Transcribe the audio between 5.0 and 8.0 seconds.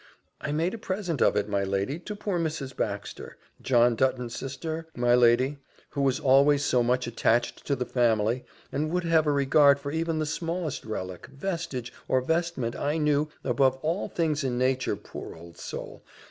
lady, who was always so much attached to the